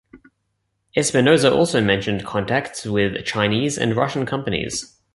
[0.97, 4.97] Espinoza also mentioned contacts with Chinese and Russian companies.